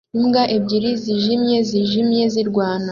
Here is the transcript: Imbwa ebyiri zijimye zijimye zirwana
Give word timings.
Imbwa 0.17 0.43
ebyiri 0.55 0.89
zijimye 1.03 1.57
zijimye 1.69 2.23
zirwana 2.33 2.79